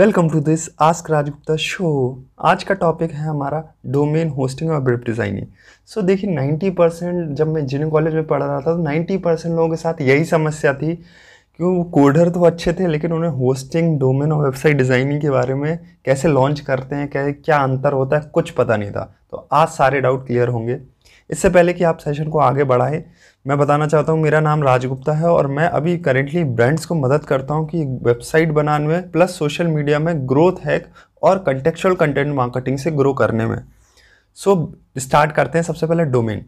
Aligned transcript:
Welcome 0.00 0.28
to 0.28 0.40
this 0.40 0.68
ask 0.80 1.10
Rajgupta 1.10 1.54
show 1.56 1.88
आज 2.40 2.62
का 2.64 2.74
topic 2.74 3.10
है 3.12 3.24
हमारा 3.24 3.62
डोमेन 3.86 4.28
होस्टिंग 4.28 4.70
और 4.70 4.80
वेब 4.82 5.02
डिज़ाइनिंग 5.06 5.46
सो 5.88 6.02
देखिए 6.02 6.30
90 6.36 6.70
परसेंट 6.76 7.34
जब 7.36 7.48
मैं 7.48 7.60
इंजीनियरिंग 7.62 7.90
कॉलेज 7.92 8.14
में 8.14 8.26
पढ़ 8.26 8.42
रहा 8.42 8.60
था 8.60 8.74
तो 8.76 8.82
90 8.84 9.18
परसेंट 9.24 9.54
लोगों 9.54 9.68
के 9.68 9.76
साथ 9.76 10.00
यही 10.00 10.24
समस्या 10.24 10.72
थी 10.74 10.94
कि 10.94 11.64
वो 11.64 11.82
कोडर 11.84 12.28
तो 12.28 12.44
अच्छे 12.44 12.72
थे, 12.72 12.86
लेकिन 12.86 13.12
उन्हें 13.12 13.30
होस्टिंग 13.30 13.98
डोमेन 14.00 14.32
और 14.32 14.44
वेबसाइट 14.44 14.76
डिज़ाइनिंग 14.76 15.20
के 15.20 15.30
बारे 15.30 15.54
में 15.54 15.78
कैसे 16.04 16.28
लॉन्च 16.28 16.60
करते 16.60 16.96
हैं, 16.96 17.08
क्या 17.08 17.30
क्या 17.30 17.58
अंतर 17.58 17.92
होता 17.92 18.16
है, 18.16 18.30
कुछ 18.34 18.50
पता 18.52 18.76
नहीं 18.76 18.90
था। 18.90 19.04
तो 19.30 19.48
आज 19.52 19.68
सारे 19.68 20.00
डाउट 20.00 20.26
क्लियर 20.26 20.48
होंगे। 20.48 20.80
इससे 21.30 21.48
पहले 21.50 21.72
कि 21.72 21.84
आप 21.84 21.98
सेशन 21.98 22.28
को 22.28 22.38
आगे 22.38 22.64
बढ़ाएँ 22.64 23.02
मैं 23.46 23.58
बताना 23.58 23.86
चाहता 23.86 24.12
हूँ 24.12 24.20
मेरा 24.20 24.40
नाम 24.40 24.62
राजगुप्ता 24.62 25.12
है 25.12 25.28
और 25.28 25.46
मैं 25.46 25.66
अभी 25.68 25.96
करेंटली 25.98 26.42
ब्रांड्स 26.44 26.86
को 26.86 26.94
मदद 26.94 27.24
करता 27.24 27.54
हूँ 27.54 27.66
कि 27.68 27.84
वेबसाइट 28.04 28.50
बनाने 28.52 28.86
में 28.86 29.10
प्लस 29.10 29.38
सोशल 29.38 29.66
मीडिया 29.66 29.98
में 29.98 30.28
ग्रोथ 30.28 30.64
हैक 30.64 30.86
और 31.22 31.38
कंटेक्चुअल 31.38 31.94
कंटेंट 31.94 32.34
मार्केटिंग 32.34 32.78
से 32.78 32.90
ग्रो 32.90 33.12
करने 33.14 33.46
में। 33.46 33.58
सो 34.38 34.54
so, 34.54 35.00
स्टार्ट 35.00 35.32
करते 35.32 35.58
हैं 35.58 35.62
सबसे 35.64 35.86
पहले 35.86 36.04
डोमेन 36.06 36.44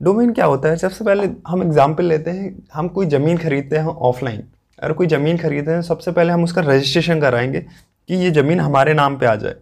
डोमेन 0.00 0.32
क्या 0.32 0.44
होता 0.44 0.68
है? 0.68 0.76
सबसे 0.76 1.04
पहले 1.04 1.28
हम 1.48 1.62
एग्ज़ाम्पल 1.62 2.04
लेते 2.04 2.30
हैं 2.30 2.56
हम 2.74 2.88
कोई 2.88 3.06
ज़मीन 3.06 3.38
खरीदते 3.38 3.76
हैं 3.76 3.86
ऑफलाइन 3.86 4.42
अगर 4.78 4.92
कोई 4.92 5.06
ज़मीन 5.06 5.38
खरीदते 5.38 5.70
हैं 5.70 5.82
सबसे 5.82 6.12
पहले 6.12 6.32
हम 6.32 6.44
उसका 6.44 6.62
रजिस्ट्रेशन 6.62 7.20
कराएँगे 7.20 7.60
कि 7.60 8.14
ये 8.14 8.30
ज़मीन 8.30 8.60
हमारे 8.60 8.94
नाम 8.94 9.16
पे 9.18 9.26
आ 9.26 9.34
जाए। 9.34 9.54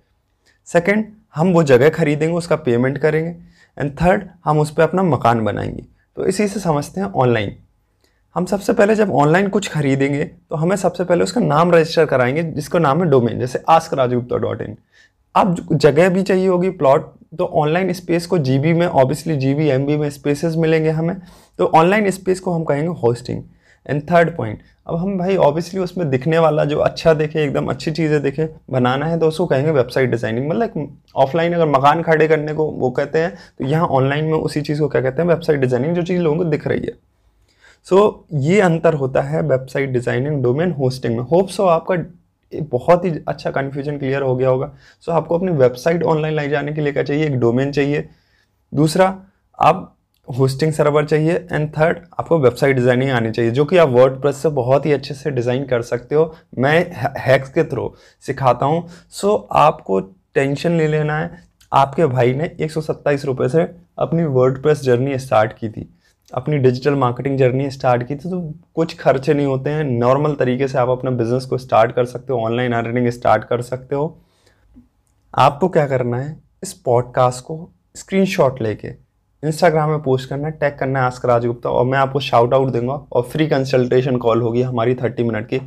सेकंड 0.68 1.04
हम 1.34 1.52
वो 1.52 1.62
जगह 1.62 1.88
खरीदेंगे, 1.90 2.34
उसका 2.34 2.56
पेमेंट 2.56 2.98
करेंगे 2.98 3.30
एंड 3.78 3.92
थर्ड 3.92 4.28
हम 4.44 4.60
उस 4.60 4.70
पर 4.70 4.82
अपना 4.82 5.02
मकान 5.02 5.44
बनाएँगे। 5.44 5.84
तो 6.16 6.26
इसी 6.26 6.48
से 6.48 6.60
समझते 6.60 7.00
हैं 7.00 7.12
ऑनलाइन 7.14 7.56
हम 8.34 8.44
सबसे 8.44 8.72
पहले 8.72 8.94
जब 8.94 9.10
ऑनलाइन 9.12 9.48
कुछ 9.48 9.68
खरीदेंगे 9.68 10.24
तो 10.24 10.56
हमें 10.56 10.74
सबसे 10.76 11.04
पहले 11.04 11.24
उसका 11.24 11.40
नाम 11.40 11.70
रजिस्टर 11.70 12.06
कराएँगे, 12.06 12.42
जिसका 12.42 12.78
नाम 12.78 13.02
है 13.02 13.10
डोमेन 13.10 13.38
जैसे 13.40 13.62
आस्क 13.68 13.94
राजगुप्ता 13.94 14.36
डॉट 14.36 14.62
इन 14.62 14.76
अब 15.34 15.56
जगह 15.72 16.08
भी 16.08 16.22
चाहिए 16.22 16.46
होगी 16.48 16.70
प्लॉट 16.70 17.12
तो 17.38 17.44
ऑनलाइन 17.56 17.92
स्पेस 17.92 18.26
को 18.26 18.38
जीबी 18.38 18.72
में 18.72 18.86
ऑब्वियसली 18.86 19.36
जीबी 19.36 19.68
एमबी 19.68 19.96
में 19.96 20.08
स्पेसेस 20.10 20.54
मिलेंगे 20.56 20.90
हमें। 20.90 21.16
तो 21.58 21.66
ऑनलाइन 21.66 22.10
स्पेस 22.10 22.40
को 22.40 22.52
हम 22.52 22.64
कहेंगे 22.64 23.00
होस्टिंग 23.00 23.42
एंड 23.86 24.02
थर्ड 24.10 24.34
पॉइंट 24.36 24.62
अब 24.86 24.96
हम 24.96 25.16
भाई 25.18 25.36
ऑब्वियसली 25.36 25.80
उसमें 25.80 26.08
दिखने 26.10 26.38
वाला 26.38 26.64
जो 26.64 26.78
अच्छा 26.80 27.12
देखे 27.14 27.42
एकदम 27.44 27.66
अच्छी 27.66 27.90
चीज़ें 27.90 28.20
देखे 28.22 28.48
बनाना 28.70 29.06
है 29.06 29.18
तो 29.20 29.28
उसको 29.28 29.46
कहेंगे 29.46 29.70
वेबसाइट 29.70 30.10
डिज़ाइनिंग 30.10 30.48
मतलब 30.50 30.96
ऑफलाइन 31.16 31.52
अगर 31.52 31.66
मकान 31.68 32.02
खड़े 32.02 32.28
करने 32.28 32.54
को 32.54 32.66
वो 32.72 32.90
कहते 32.90 33.18
हैं 33.18 33.34
तो 33.58 33.64
यहाँ 33.64 33.86
ऑनलाइन 33.88 34.24
में 34.24 34.32
उसी 34.32 34.60
चीज़ 34.60 34.80
को 34.80 34.88
क्या 34.88 35.00
कहते 35.00 35.22
हैं? 35.22 35.28
वेबसाइट 35.28 35.60
डिज़ाइनिंग 35.60 35.94
जो 35.94 36.02
चीज़ 36.02 36.20
लोगों 36.20 36.36
को 36.36 36.44
दिख 36.44 36.66
रही 36.66 36.80
है। 36.80 36.92
सो 37.86 37.96
so, 37.96 38.42
ये 38.44 38.60
अंतर 38.60 38.94
होता 38.94 39.22
है 39.22 39.42
वेबसाइट 39.42 39.90
डिज़ाइनिंग 39.90 40.42
डोमेन 40.42 40.72
होस्टिंग 40.72 41.16
में। 41.16 41.22
होप 41.24 41.48
सो 41.48 41.66
आपका 41.66 41.96
बहुत 42.52 43.04
ही 43.04 43.12
अच्छा 43.28 43.50
कन्फ्यूज़न 43.50 43.98
क्लियर 43.98 44.22
हो 44.22 44.34
गया 44.36 44.48
होगा। 44.48 44.66
सो 45.00 45.10
so, 45.10 45.16
आपको 45.16 45.38
अपनी 45.38 45.52
वेबसाइट 45.52 46.02
ऑनलाइन 46.02 46.34
लाई 46.34 46.48
जाने 46.48 46.72
के 46.72 46.80
लिए 46.80 46.92
क्या 46.92 47.02
चाहिए? 47.02 47.26
एक 47.26 47.38
डोमेन 47.40 47.72
चाहिए। 47.72 48.08
दूसरा 48.72 49.14
आप 49.58 49.97
होस्टिंग 50.28 50.72
सर्वर 50.72 51.04
चाहिए 51.04 51.34
एंड 51.52 51.68
थर्ड 51.70 51.98
आपको 52.20 52.38
वेबसाइट 52.38 52.76
डिज़ाइनिंग 52.76 53.10
आनी 53.10 53.30
चाहिए, 53.30 53.50
जो 53.50 53.64
कि 53.64 53.76
आप 53.76 53.88
वर्ड 53.88 54.30
से 54.32 54.48
बहुत 54.50 54.86
ही 54.86 54.92
अच्छे 54.92 55.14
से 55.14 55.30
डिज़ाइन 55.30 55.64
कर 55.66 55.82
सकते 55.82 56.14
हो। 56.14 56.34
मैं 56.58 56.90
हैक्स 57.18 57.48
के 57.48 57.64
थ्रू 57.64 57.92
सिखाता 58.24 58.66
हूँ। 58.66 58.86
सो 59.10 59.34
आपको 59.52 60.00
टेंशन 60.34 60.72
ले 60.72 60.88
लेना 60.88 61.18
है। 61.18 61.46
आपके 61.72 62.06
भाई 62.06 62.34
ने 62.34 62.50
एक 62.60 62.70
सौ 62.70 62.80
से 62.80 63.62
अपनी 63.98 64.24
वर्ड 64.24 64.72
जर्नी 64.74 65.18
स्टार्ट 65.18 65.52
की 65.52 65.68
थी। 65.68 65.88
अपनी 66.32 66.58
डिजिटल 66.58 66.94
मार्केटिंग 66.94 67.38
जर्नी 67.38 67.70
स्टार्ट 67.70 68.02
की 68.02 68.14
थी 68.14 68.30
तो 68.30 68.40
कुछ 68.74 68.96
खर्चे 68.98 69.34
नहीं 69.34 69.46
होते 69.46 69.70
हैं। 69.70 69.84
नॉर्मल 69.84 70.34
तरीके 70.34 70.68
से 70.68 70.78
आप 70.78 70.88
अपना 70.88 71.10
बिज़नेस 71.12 71.44
को 71.44 71.58
स्टार्ट 71.58 71.92
कर 71.92 72.04
सकते 72.04 72.32
हो 72.32 72.40
ऑनलाइन 72.40 72.72
अर्निंग 72.72 73.08
स्टार्ट 73.10 73.44
कर 73.44 73.62
सकते 73.62 73.94
हो। 73.94 74.16
आपको 75.34 75.68
क्या 75.68 75.86
करना 75.86 76.16
है? 76.16 76.36
इस 76.62 76.72
पॉडकास्ट 76.74 77.44
को 77.44 77.70
स्क्रीनशॉट 77.96 78.62
लेके 78.62 78.88
इंस्टाग्राम 79.42 79.90
में 79.90 80.00
पोस्ट 80.02 80.28
करना 80.28 80.46
है 80.46 80.52
टैग 80.52 80.78
करना 80.78 81.00
है 81.00 81.06
आस्क 81.06 81.26
राजगुप्ता 81.26 81.70
और 81.70 81.84
मैं 81.86 81.98
आपको 81.98 82.20
शाउट 82.20 82.54
आउट 82.54 82.72
दूँगा 82.72 82.92
और 82.92 83.22
फ्री 83.22 83.46
कंसल्टेशन 83.46 84.16
कॉल 84.16 84.40
होगी 84.42 84.62
हमारी 84.62 84.94
थर्टी 84.94 85.22
मिनट 85.22 85.46
की। 85.46 85.60